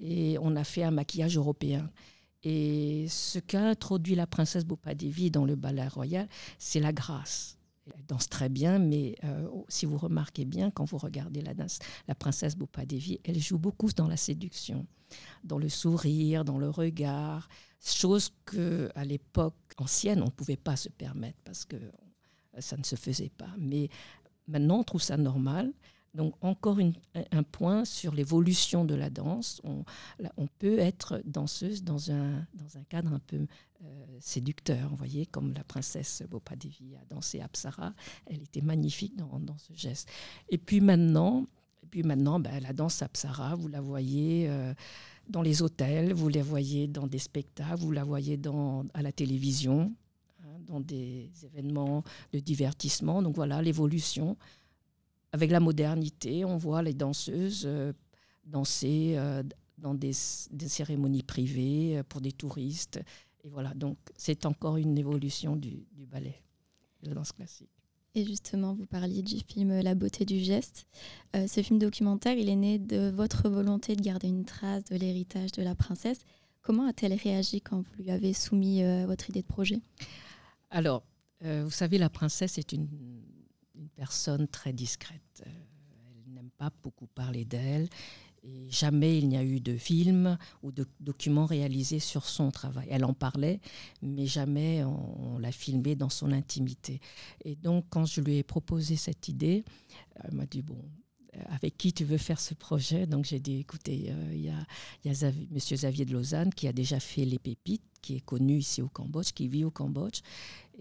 et 0.00 0.36
on 0.40 0.56
a 0.56 0.64
fait 0.64 0.82
un 0.82 0.90
maquillage 0.90 1.36
européen. 1.36 1.90
Et 2.44 3.06
ce 3.08 3.38
qu'a 3.38 3.68
introduit 3.68 4.14
la 4.14 4.26
princesse 4.26 4.64
Bopadevi 4.64 5.30
dans 5.30 5.44
le 5.44 5.54
ballet 5.54 5.86
royal, 5.86 6.28
c'est 6.58 6.80
la 6.80 6.92
grâce. 6.92 7.56
Elle 7.94 8.06
danse 8.06 8.28
très 8.28 8.48
bien, 8.48 8.78
mais 8.78 9.16
euh, 9.24 9.48
si 9.68 9.86
vous 9.86 9.98
remarquez 9.98 10.44
bien, 10.44 10.70
quand 10.70 10.84
vous 10.84 10.98
regardez 10.98 11.42
la 11.42 11.52
danse, 11.52 11.78
la 12.06 12.14
princesse 12.14 12.56
Bopadevi, 12.56 13.20
elle 13.24 13.40
joue 13.40 13.58
beaucoup 13.58 13.90
dans 13.92 14.06
la 14.06 14.16
séduction, 14.16 14.86
dans 15.42 15.58
le 15.58 15.68
sourire, 15.68 16.44
dans 16.44 16.58
le 16.58 16.70
regard, 16.70 17.48
chose 17.84 18.30
que 18.44 18.90
à 18.94 19.04
l'époque 19.04 19.56
ancienne 19.78 20.22
on 20.22 20.26
ne 20.26 20.30
pouvait 20.30 20.56
pas 20.56 20.76
se 20.76 20.88
permettre 20.88 21.38
parce 21.44 21.64
que 21.64 21.76
ça 22.58 22.76
ne 22.76 22.84
se 22.84 22.94
faisait 22.94 23.30
pas. 23.30 23.50
Mais 23.58 23.88
maintenant 24.46 24.78
on 24.78 24.84
trouve 24.84 25.02
ça 25.02 25.16
normal. 25.16 25.72
Donc 26.14 26.34
encore 26.42 26.78
un 27.30 27.42
point 27.42 27.84
sur 27.84 28.14
l'évolution 28.14 28.84
de 28.84 28.94
la 28.94 29.08
danse. 29.08 29.62
On, 29.64 29.84
peut 30.58 30.78
être 30.78 31.22
danseuse 31.24 31.82
dans 31.82 32.10
un, 32.10 32.46
dans 32.54 32.76
un 32.76 32.84
cadre 32.84 33.12
un 33.12 33.18
peu 33.18 33.46
euh, 33.82 34.06
séducteur, 34.20 34.90
vous 34.90 34.96
voyez, 34.96 35.26
comme 35.26 35.54
la 35.54 35.64
princesse 35.64 36.22
Bopadevi 36.28 36.96
a 36.96 37.04
dansé 37.06 37.40
Apsara. 37.40 37.94
Elle 38.26 38.42
était 38.42 38.60
magnifique 38.60 39.16
dans, 39.16 39.40
dans 39.40 39.56
ce 39.58 39.72
geste. 39.72 40.08
Et 40.50 40.58
puis 40.58 40.80
maintenant, 40.80 41.46
et 41.82 41.86
puis 41.86 42.02
maintenant 42.02 42.38
ben, 42.38 42.60
la 42.60 42.72
danse 42.72 43.02
Apsara, 43.02 43.54
vous 43.54 43.68
la 43.68 43.80
voyez... 43.80 44.48
Euh, 44.48 44.74
dans 45.28 45.42
les 45.42 45.62
hôtels, 45.62 46.12
vous 46.12 46.28
la 46.28 46.42
voyez 46.42 46.88
dans 46.88 47.06
des 47.06 47.18
spectacles, 47.18 47.76
vous 47.76 47.92
la 47.92 48.04
voyez 48.04 48.40
à 48.94 49.02
la 49.02 49.12
télévision, 49.12 49.94
hein, 50.42 50.58
dans 50.66 50.80
des 50.80 51.30
événements 51.44 52.02
de 52.32 52.40
divertissement. 52.40 53.22
Donc 53.22 53.36
voilà 53.36 53.62
l'évolution 53.62 54.36
avec 55.32 55.50
la 55.50 55.60
modernité, 55.60 56.44
on 56.44 56.56
voit 56.56 56.82
les 56.82 56.92
danseuses 56.92 57.64
euh, 57.64 57.92
danser 58.44 59.14
euh, 59.16 59.42
dans 59.78 59.94
des, 59.94 60.12
cérémonies 60.12 61.22
privées 61.22 61.98
euh, 61.98 62.02
pour 62.06 62.20
des 62.20 62.32
touristes. 62.32 63.00
Et 63.42 63.48
voilà, 63.48 63.72
donc 63.74 63.96
c'est 64.16 64.46
encore 64.46 64.76
une 64.76 64.96
évolution 64.96 65.56
du, 65.56 65.86
ballet, 66.06 66.42
de 67.02 67.08
la 67.08 67.14
danse 67.14 67.32
classique. 67.32 67.70
Et 68.14 68.26
justement, 68.26 68.74
vous 68.74 68.84
parliez 68.84 69.22
du 69.22 69.38
film 69.38 69.80
La 69.80 69.94
beauté 69.94 70.26
du 70.26 70.38
geste. 70.38 70.86
ce 71.34 71.62
film 71.62 71.78
documentaire, 71.78 72.36
il 72.36 72.50
est 72.50 72.56
né 72.56 72.78
de 72.78 73.10
votre 73.10 73.48
volonté 73.48 73.96
de 73.96 74.02
garder 74.02 74.28
une 74.28 74.44
trace 74.44 74.84
de 74.84 74.96
l'héritage 74.96 75.50
de 75.52 75.62
la 75.62 75.74
princesse. 75.74 76.20
Comment 76.60 76.86
a-t-elle 76.86 77.14
réagi 77.14 77.62
quand 77.62 77.78
vous 77.78 78.02
lui 78.02 78.10
avez 78.10 78.34
soumis 78.34 78.82
votre 79.06 79.30
idée 79.30 79.40
de 79.40 79.46
projet? 79.46 79.80
Alors, 80.68 81.02
vous 81.40 81.70
savez, 81.70 81.96
la 81.96 82.10
princesse 82.10 82.58
est 82.58 82.72
une 82.72 82.86
une 83.74 83.88
personne 83.88 84.48
très 84.48 84.72
discrète. 84.72 85.42
Euh, 85.46 85.50
elle 86.26 86.34
n'aime 86.34 86.50
pas 86.56 86.70
beaucoup 86.82 87.06
parler 87.06 87.44
d'elle. 87.44 87.88
Et 88.44 88.68
jamais 88.70 89.18
il 89.18 89.28
n'y 89.28 89.36
a 89.36 89.44
eu 89.44 89.60
de 89.60 89.76
film 89.76 90.36
ou 90.64 90.72
de 90.72 90.84
document 90.98 91.46
réalisé 91.46 92.00
sur 92.00 92.24
son 92.24 92.50
travail. 92.50 92.88
Elle 92.90 93.04
en 93.04 93.14
parlait, 93.14 93.60
mais 94.02 94.26
jamais 94.26 94.82
on, 94.84 95.38
l'a 95.38 95.52
filmé 95.52 95.94
dans 95.94 96.08
son 96.08 96.32
intimité. 96.32 97.00
Et 97.44 97.54
donc, 97.54 97.84
quand 97.88 98.04
je 98.04 98.20
lui 98.20 98.38
ai 98.38 98.42
proposé 98.42 98.96
cette 98.96 99.28
idée, 99.28 99.64
elle 100.24 100.34
m'a 100.34 100.46
dit 100.46 100.62
Bon, 100.62 100.82
euh, 101.36 101.40
avec 101.50 101.78
qui 101.78 101.92
tu 101.92 102.04
veux 102.04 102.18
faire 102.18 102.40
ce 102.40 102.54
projet? 102.54 103.06
Donc, 103.06 103.26
j'ai 103.26 103.38
dit 103.38 103.60
Écoutez, 103.60 104.06
euh, 104.10 104.32
il 104.34 104.42
y 104.42 104.48
a, 104.48 104.66
y 105.04 105.24
M. 105.24 105.58
Xavier 105.58 106.04
de 106.04 106.12
Lausanne 106.12 106.52
qui 106.52 106.66
a 106.66 106.72
déjà 106.72 106.98
fait 106.98 107.24
Les 107.24 107.38
Pépites, 107.38 107.84
qui 108.00 108.16
est 108.16 108.24
connu 108.24 108.58
ici 108.58 108.82
au 108.82 108.88
Cambodge, 108.88 109.30
qui 109.32 109.46
vit 109.46 109.64
au 109.64 109.70
Cambodge. 109.70 110.20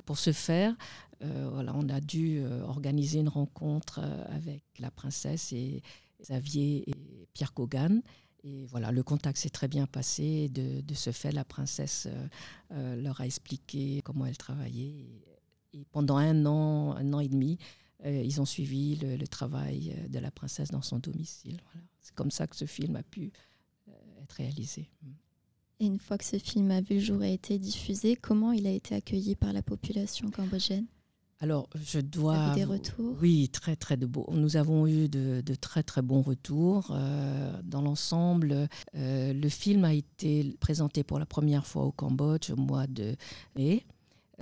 Pour 0.05 0.17
ce 0.17 0.31
faire, 0.31 0.75
euh, 1.23 1.71
on 1.73 1.89
a 1.89 2.01
dû 2.01 2.39
euh, 2.39 2.63
organiser 2.63 3.19
une 3.19 3.29
rencontre 3.29 3.99
euh, 4.01 4.25
avec 4.29 4.63
la 4.79 4.89
princesse 4.89 5.53
et 5.53 5.81
Xavier 6.21 6.89
et 6.89 7.27
Pierre 7.33 7.53
Kogan. 7.53 8.01
Et 8.43 8.65
voilà, 8.65 8.91
le 8.91 9.03
contact 9.03 9.37
s'est 9.37 9.51
très 9.51 9.67
bien 9.67 9.85
passé. 9.85 10.49
De, 10.49 10.81
ce 10.95 11.11
fait, 11.11 11.31
la 11.31 11.45
princesse 11.45 12.07
leur 12.71 13.21
a 13.21 13.27
expliqué 13.27 14.01
comment 14.03 14.25
elle 14.25 14.37
travaillait. 14.37 15.05
Et, 15.73 15.85
pendant 15.91 16.17
un 16.17 16.45
an, 16.47 16.95
un 16.95 17.13
an 17.13 17.19
et 17.19 17.27
demi, 17.27 17.59
ils 18.03 18.41
ont 18.41 18.45
suivi 18.45 18.95
le, 18.95 19.27
travail 19.27 19.95
de 20.09 20.17
la 20.17 20.31
princesse 20.31 20.71
dans 20.71 20.81
son 20.81 20.97
domicile. 20.97 21.61
C'est 21.99 22.15
comme 22.15 22.31
ça 22.31 22.47
que 22.47 22.55
ce 22.55 22.65
film 22.65 22.95
a 22.95 23.03
pu 23.03 23.31
être 24.23 24.33
réalisé. 24.33 24.89
Et 25.81 25.85
une 25.85 25.97
fois 25.97 26.19
que 26.19 26.25
ce 26.25 26.37
film 26.37 26.69
a 26.69 26.79
vu 26.79 26.95
le 26.95 27.01
jour 27.01 27.23
et 27.23 27.33
été 27.33 27.57
diffusé, 27.57 28.15
comment 28.15 28.51
il 28.51 28.67
a 28.67 28.69
été 28.69 28.93
accueilli 28.93 29.35
par 29.35 29.51
la 29.51 29.63
population 29.63 30.29
cambodgienne? 30.29 30.85
Alors, 31.39 31.67
je 31.83 31.99
dois. 31.99 32.53
des 32.53 32.65
retours? 32.65 33.15
Oui, 33.19 33.49
très, 33.49 33.75
très 33.75 33.97
de 33.97 34.05
beaux. 34.05 34.29
Nous 34.31 34.57
avons 34.57 34.85
eu 34.85 35.09
de, 35.09 35.41
très, 35.55 35.81
très 35.81 36.03
bons 36.03 36.21
retours. 36.21 36.91
Euh, 36.91 37.59
dans 37.63 37.81
l'ensemble, 37.81 38.67
euh, 38.93 39.33
le 39.33 39.49
film 39.49 39.83
a 39.83 39.95
été 39.95 40.55
présenté 40.59 41.03
pour 41.03 41.17
la 41.17 41.25
première 41.25 41.65
fois 41.65 41.85
au 41.85 41.91
Cambodge 41.91 42.51
au 42.51 42.57
mois 42.57 42.85
de 42.85 43.15
mai 43.55 43.83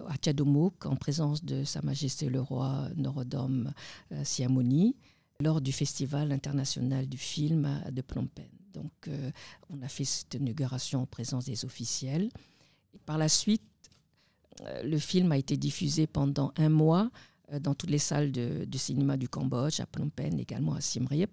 à 0.09 0.17
Tchadomouk, 0.17 0.85
en 0.85 0.97
présence 0.97 1.45
de 1.45 1.63
Sa 1.63 1.81
Majesté 1.81 2.27
le 2.27 2.41
roi 2.41 2.89
Norodom 2.97 3.71
euh, 4.11 4.23
Siamoni, 4.25 4.97
lors 5.41 5.61
du 5.61 5.71
Festival 5.71 6.33
international 6.33 7.07
du 7.07 7.17
film 7.17 7.81
de 7.91 8.01
Phnom 8.01 8.27
Penh. 8.27 8.58
Donc, 8.73 9.09
on 9.69 9.81
a 9.81 9.87
fait 9.87 10.05
cette 10.05 10.33
inauguration 10.35 11.01
en 11.01 11.05
présence 11.05 11.45
des 11.45 11.65
officiels. 11.65 12.29
par 13.05 13.17
la 13.17 13.29
suite, 13.29 13.61
euh, 14.65 14.83
le 14.83 14.97
film 14.97 15.31
a 15.31 15.37
été 15.37 15.57
diffusé 15.57 16.07
pendant 16.07 16.51
un 16.57 16.69
mois 16.69 17.09
euh, 17.51 17.59
dans 17.59 17.73
toutes 17.75 17.89
les 17.89 17.99
salles 17.99 18.31
de, 18.31 18.65
cinéma 18.77 19.17
du 19.17 19.29
Cambodge, 19.29 19.79
à 19.79 19.85
Phnom 19.85 20.09
Penh, 20.09 20.39
également 20.39 20.73
à 20.73 20.81
Siem 20.81 21.07
Reap. 21.07 21.31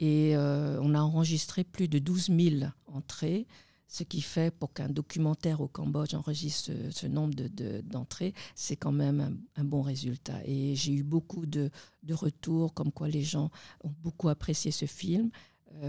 Et 0.00 0.36
euh, 0.36 0.78
on 0.82 0.94
a 0.94 1.00
enregistré 1.00 1.64
plus 1.64 1.88
de 1.88 1.98
12 1.98 2.30
000 2.36 2.70
entrées, 2.86 3.46
ce 3.86 4.02
qui 4.02 4.22
fait 4.22 4.52
pour 4.52 4.72
qu'un 4.72 4.88
documentaire 4.88 5.60
au 5.60 5.68
Cambodge 5.68 6.14
enregistre 6.14 6.72
ce, 6.90 7.06
nombre 7.06 7.34
d'entrées, 7.82 8.30
de, 8.30 8.36
c'est 8.56 8.76
quand 8.76 8.90
même 8.90 9.38
un, 9.54 9.64
bon 9.64 9.82
résultat. 9.82 10.40
Et 10.46 10.74
j'ai 10.74 10.92
eu 10.94 11.04
beaucoup 11.04 11.46
de, 11.46 11.70
retours 12.10 12.74
comme 12.74 12.90
quoi 12.90 13.08
les 13.08 13.22
gens 13.22 13.50
ont 13.84 13.92
beaucoup 14.02 14.28
apprécié 14.28 14.72
ce 14.72 14.86
film 14.86 15.30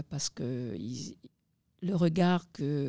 parce 0.08 0.30
que 0.30 0.76
le 1.82 1.94
regard 1.94 2.44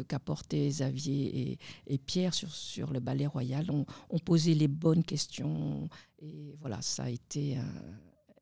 qu'apportaient 0.08 0.68
Xavier 0.68 1.60
et, 1.88 1.98
Pierre 1.98 2.34
sur, 2.34 2.54
sur, 2.54 2.92
le 2.92 3.00
ballet 3.00 3.28
royal 3.28 3.70
ont, 3.72 3.86
posé 4.20 4.54
les 4.56 4.68
bonnes 4.68 5.04
questions. 5.04 5.90
Et 6.20 6.56
voilà, 6.62 6.82
ça 6.82 7.04
a 7.04 7.10
été 7.10 7.58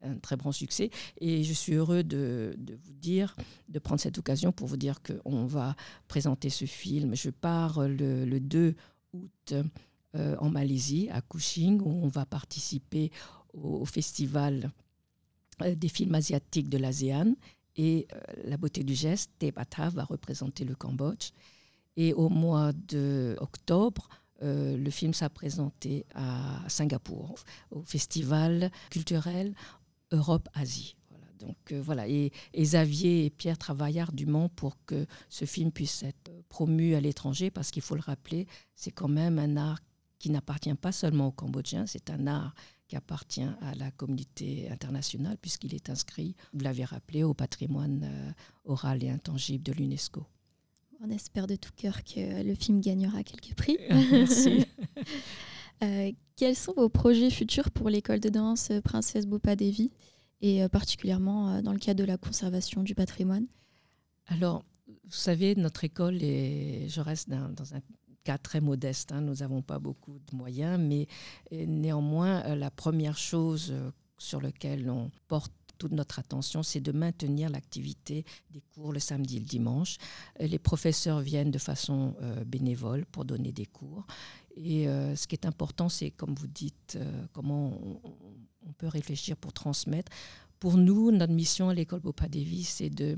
un, 0.02 0.18
très 0.20 0.38
grand 0.38 0.52
succès. 0.52 0.90
Et 1.20 1.44
je 1.44 1.54
suis 1.54 1.74
heureux 1.74 2.04
de, 2.04 2.56
vous 2.84 2.94
dire, 2.94 3.36
de 3.70 3.80
prendre 3.80 4.00
cette 4.00 4.18
occasion 4.18 4.52
pour 4.52 4.68
vous 4.68 4.78
dire 4.78 5.00
qu'on 5.02 5.46
va 5.46 5.76
présenter 6.08 6.50
ce 6.50 6.66
film. 6.66 7.16
Je 7.16 7.30
pars 7.30 7.88
le, 7.88 8.40
2 8.40 8.76
août 9.14 9.54
euh, 10.16 10.36
en 10.40 10.50
Malaisie, 10.50 11.10
à 11.12 11.22
Kuching, 11.22 11.82
où 11.82 11.90
on 11.90 12.08
va 12.08 12.26
participer 12.26 13.12
au, 13.54 13.82
au 13.82 13.86
festival 13.86 14.72
euh, 15.62 15.76
des 15.76 15.90
films 15.90 16.16
asiatiques 16.16 16.70
de 16.70 16.78
l'ASEAN. 16.78 17.34
Et 17.76 18.08
euh, 18.14 18.20
la 18.46 18.58
beauté 18.58 18.84
du 18.84 18.94
geste, 18.94 19.32
Tebata 19.40 19.90
va 19.90 20.04
représenter 20.04 20.64
le 20.64 20.76
Cambodge. 20.76 21.32
Et 21.98 22.14
au 22.14 22.30
mois 22.30 22.74
d'octobre, 22.74 24.10
euh, 24.44 24.78
le 24.78 24.90
film 24.90 25.14
s'est 25.14 25.30
présenté 25.30 26.06
à 26.14 26.62
Singapour, 26.68 27.36
au 27.72 27.84
festival 27.84 28.70
culturel 28.90 29.54
Europe-Asie. 30.12 30.96
donc 31.40 31.56
euh, 31.72 31.82
voilà, 31.82 32.08
et, 32.08 32.32
Xavier 32.58 33.26
et 33.26 33.30
Pierre 33.30 33.58
travaillent 33.58 34.00
ardument 34.00 34.50
pour 34.50 34.78
que 34.86 35.06
ce 35.30 35.46
film 35.46 35.72
puisse 35.72 36.04
être 36.04 36.32
promu 36.50 36.96
à 36.96 37.02
l'étranger, 37.02 37.50
parce 37.50 37.72
qu'il 37.72 37.82
faut 37.82 37.96
le 37.96 38.02
rappeler, 38.02 38.46
c'est 38.76 38.92
quand 38.92 39.08
même 39.08 39.40
un 39.40 39.56
art 39.56 39.80
qui 40.20 40.30
n'appartient 40.30 40.74
pas 40.74 40.92
seulement 40.92 41.28
aux 41.28 41.32
Cambodgiens, 41.32 41.86
c'est 41.86 42.10
un 42.10 42.28
art 42.28 42.56
qui 42.88 42.96
appartient 42.96 43.48
à 43.62 43.76
la 43.76 43.92
communauté 43.92 44.70
internationale, 44.70 45.38
puisqu'il 45.42 45.74
est 45.74 45.90
inscrit, 45.90 46.36
vous 46.54 46.60
l'avez 46.60 46.86
rappelé, 46.86 47.24
au 47.24 47.34
patrimoine 47.34 48.04
euh, 48.04 48.32
oral 48.66 49.04
et 49.04 49.10
intangible 49.10 49.64
de 49.64 49.74
l'UNESCO. 49.74 50.26
On 51.02 51.10
espère 51.10 51.48
de 51.48 51.56
tout 51.56 51.72
cœur 51.76 52.04
que 52.04 52.44
le 52.44 52.56
film 52.56 52.80
gagnera 52.82 53.24
quelques 53.24 53.56
prix. 53.56 53.78
Merci. 53.90 54.66
Euh, 55.84 56.14
quels 56.38 56.56
sont 56.56 56.74
vos 56.76 56.88
projets 56.88 57.30
futurs 57.30 57.70
pour 57.70 57.90
l'école 57.90 58.22
de 58.22 58.30
danse 58.30 58.72
Princesse 58.84 59.26
Bopa 59.26 59.58
Devi 59.58 59.92
et 60.42 60.64
euh, 60.64 60.70
particulièrement 60.70 61.50
euh, 61.50 61.62
dans 61.62 61.74
le 61.74 61.80
cadre 61.80 62.00
de 62.00 62.06
la 62.06 62.18
conservation 62.18 62.82
du 62.82 62.96
patrimoine? 62.96 63.46
Alors, 64.28 64.64
vous 64.88 65.12
savez, 65.12 65.56
notre 65.56 65.84
école, 65.84 66.24
est, 66.24 66.88
je 66.88 67.02
reste 67.02 67.30
dans, 67.30 67.74
un 67.74 67.82
cas 68.26 68.38
très 68.38 68.62
modeste, 68.62 69.12
hein. 69.12 69.22
nous 69.22 69.36
n'avons 69.36 69.62
pas 69.62 69.80
beaucoup 69.80 70.20
de 70.32 70.36
moyens, 70.36 70.80
mais 70.80 71.08
néanmoins, 71.52 72.56
la 72.56 72.72
première 72.72 73.18
chose 73.18 73.74
sur 74.18 74.42
laquelle 74.42 74.90
on 74.90 75.12
porte 75.28 75.54
toute 75.78 75.92
notre 75.92 76.20
attention, 76.20 76.64
c'est 76.64 76.80
de 76.80 76.94
maintenir 76.94 77.50
l'activité 77.50 78.24
des 78.50 78.62
cours 78.74 78.94
le 78.94 79.00
samedi 79.00 79.38
et 79.38 79.40
le 79.40 79.46
dimanche. 79.46 79.98
Les 80.40 80.58
professeurs 80.58 81.20
viennent 81.20 81.52
de 81.52 81.60
façon 81.60 82.16
bénévole 82.46 83.06
pour 83.06 83.26
donner 83.26 83.52
des 83.52 83.66
cours. 83.66 84.06
Et 84.56 84.88
euh, 84.88 85.16
ce 85.16 85.28
qui 85.28 85.36
est 85.36 85.46
important, 85.46 85.90
c'est, 85.90 86.12
comme 86.12 86.34
vous 86.34 86.48
dites, 86.48 86.98
euh, 87.00 87.26
comment 87.34 87.78
on, 88.04 88.74
peut 88.78 88.88
réfléchir 88.88 89.38
pour 89.38 89.54
transmettre. 89.54 90.12
Pour 90.60 90.76
nous, 90.76 91.12
notre 91.12 91.32
mission 91.32 91.70
à 91.70 91.74
l'école 91.74 92.02
Bopa-Devi, 92.02 92.64
c'est 92.64 92.90
de, 92.90 93.18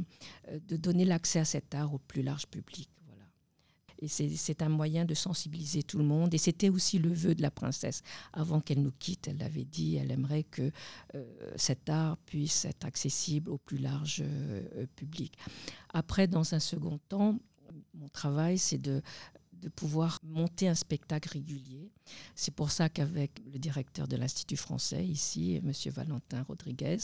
euh, 0.50 0.60
de 0.68 0.78
donner 0.78 1.06
l'accès 1.06 1.40
à 1.40 1.46
cet 1.46 1.74
art 1.74 1.94
au 1.94 2.00
plus 2.00 2.22
large 2.22 2.46
public. 2.48 2.90
C'est 4.08 4.62
un 4.62 4.70
moyen 4.70 5.06
de 5.06 5.13
sensibiliser 5.13 5.84
tout 5.84 5.98
le 5.98 6.04
monde. 6.04 6.34
Et 6.34 6.38
c'était 6.38 6.70
aussi 6.70 7.00
le 7.00 7.13
vœu 7.13 7.36
de 7.36 7.42
la 7.42 7.51
princesse. 7.51 8.01
Avant 8.34 8.62
qu'elle 8.62 8.82
nous 8.82 8.94
quitte, 9.00 9.27
elle 9.27 9.38
l'avait 9.38 9.66
dit, 9.66 9.96
elle 9.96 10.12
aimerait 10.12 10.44
que 10.44 10.72
cet 11.56 11.89
art 11.89 12.18
puisse 12.18 12.66
être 12.66 12.86
accessible 12.86 13.50
au 13.50 13.58
plus 13.58 13.77
large 13.77 14.24
public. 14.96 15.38
Après, 15.94 16.27
dans 16.27 16.54
un 16.54 16.60
second 16.60 17.00
temps, 17.10 17.39
mon 17.94 18.10
travail, 18.10 18.58
c'est 18.58 18.77
de 18.77 19.01
de 19.62 19.70
pouvoir 19.70 20.20
monter 20.24 20.68
un 20.68 20.75
spectacle 20.75 21.30
régulier. 21.30 21.92
C'est 22.36 22.54
pour 22.54 22.72
ça 22.72 22.89
qu'avec 22.89 23.32
le 23.51 23.60
directeur 23.60 24.08
de 24.08 24.16
l'Institut 24.16 24.58
français 24.58 25.06
ici, 25.06 25.56
M. 25.56 25.72
Valentin 25.92 26.44
Rodriguez, 26.44 26.98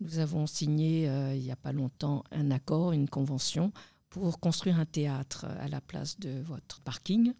nous 0.00 0.18
avons 0.18 0.46
signé 0.46 1.08
euh, 1.08 1.34
il 1.34 1.42
n'y 1.42 1.52
a 1.52 1.56
pas 1.56 1.72
longtemps 1.72 2.24
un 2.30 2.50
accord, 2.50 2.92
une 2.92 3.08
convention 3.08 3.72
pour 4.12 4.38
construire 4.40 4.78
un 4.78 4.84
théâtre 4.84 5.46
à 5.58 5.68
la 5.68 5.80
place 5.80 6.18
de 6.18 6.42
votre 6.42 6.82
parking. 6.82 7.32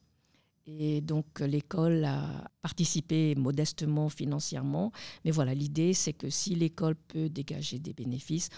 Et 0.65 1.03
donc 1.03 1.41
l'école 1.41 2.03
a 2.05 2.51
participé 2.63 3.35
modestement 3.35 4.09
financièrement. 4.09 4.91
Mais 5.25 5.31
voilà, 5.33 5.53
l'idée 5.53 5.93
c'est 5.93 6.15
que 6.15 6.31
si 6.31 6.55
l'école 6.55 6.95
peut 6.95 7.29
dégager 7.29 7.79
des 7.79 7.93
bénéfices, 7.93 8.49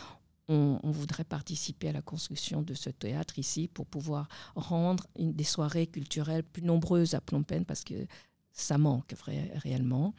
on, 0.46 0.78
voudrait 0.84 1.24
participer 1.24 1.88
à 1.88 1.92
la 1.92 2.02
construction 2.02 2.62
de 2.62 2.74
ce 2.74 2.90
théâtre 2.90 3.38
ici 3.38 3.66
pour 3.66 3.86
pouvoir 3.86 4.28
rendre 4.54 5.06
des 5.18 5.42
soirées 5.42 5.86
culturelles 5.88 6.44
plus 6.44 6.62
nombreuses 6.62 7.14
à 7.14 7.20
Phnom 7.20 7.42
Penh 7.42 7.64
parce 7.64 7.82
que 7.82 8.06
ça 8.54 8.78
manque 8.78 9.14
réellement. 9.64 10.14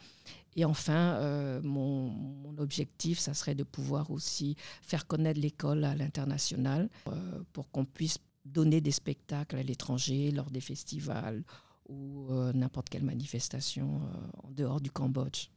Et 0.56 0.65
enfin, 0.65 1.15
euh, 1.15 1.62
mon, 1.63 2.56
objectif, 2.58 3.20
ça 3.20 3.34
serait 3.34 3.56
de 3.56 3.63
pouvoir 3.63 4.12
aussi 4.12 4.56
faire 4.82 5.08
connaître 5.08 5.39
l'école 5.39 5.84
à 5.84 5.96
l'international 5.96 6.89
euh, 7.08 7.44
pour 7.51 7.70
qu'on 7.72 7.84
puisse 7.84 8.18
donner 8.46 8.80
des 8.80 8.92
spectacles 8.92 9.58
à 9.58 9.63
l'étranger 9.63 10.32
lors 10.32 10.50
des 10.50 10.62
festivals 10.62 11.44
ou 11.89 12.27
euh, 12.30 12.54
n'importe 12.54 12.89
quelle 12.89 13.04
manifestation 13.04 14.01
en 14.44 14.51
dehors 14.51 14.79
du 14.79 14.92
Cambodge. 14.92 15.50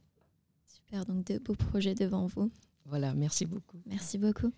Super, 0.65 1.05
donc 1.05 1.25
de 1.27 1.37
beaux 1.37 1.55
projets 1.55 1.95
devant 1.95 2.25
vous. 2.25 2.51
Voilà, 2.85 3.13
merci 3.13 3.45
beaucoup. 3.45 3.77
Merci 3.85 4.17
beaucoup. 4.17 4.51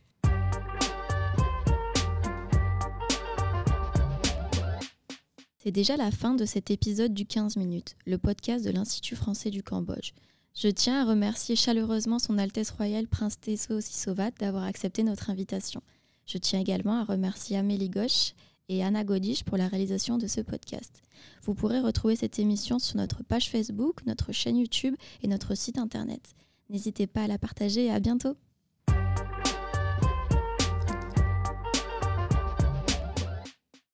C'est 5.63 5.71
déjà 5.71 5.95
la 5.95 6.09
fin 6.09 6.33
de 6.33 6.43
cet 6.43 6.71
épisode 6.71 7.13
du 7.13 7.27
15 7.27 7.55
minutes, 7.55 7.95
le 8.07 8.17
podcast 8.17 8.65
de 8.65 8.71
l'Institut 8.71 9.15
français 9.15 9.51
du 9.51 9.61
Cambodge. 9.61 10.13
Je 10.55 10.69
tiens 10.69 11.03
à 11.03 11.05
remercier 11.07 11.55
chaleureusement 11.55 12.17
Son 12.17 12.39
Altesse 12.39 12.71
Royale 12.71 13.07
Prince 13.07 13.39
Tesso 13.39 13.79
Sisovat 13.79 14.31
d'avoir 14.39 14.63
accepté 14.63 15.03
notre 15.03 15.29
invitation. 15.29 15.83
Je 16.25 16.39
tiens 16.39 16.59
également 16.59 16.99
à 16.99 17.03
remercier 17.03 17.57
Amélie 17.57 17.91
Gauche 17.91 18.33
et 18.69 18.83
Anna 18.83 19.03
Godish 19.03 19.43
pour 19.43 19.55
la 19.55 19.67
réalisation 19.67 20.17
de 20.17 20.25
ce 20.25 20.41
podcast. 20.41 21.03
Vous 21.43 21.53
pourrez 21.53 21.79
retrouver 21.79 22.15
cette 22.15 22.39
émission 22.39 22.79
sur 22.79 22.97
notre 22.97 23.21
page 23.21 23.51
Facebook, 23.51 24.03
notre 24.07 24.31
chaîne 24.31 24.57
YouTube 24.57 24.95
et 25.21 25.27
notre 25.27 25.53
site 25.53 25.77
internet. 25.77 26.33
N'hésitez 26.71 27.05
pas 27.05 27.25
à 27.25 27.27
la 27.27 27.37
partager 27.37 27.85
et 27.85 27.91
à 27.91 27.99
bientôt 27.99 28.35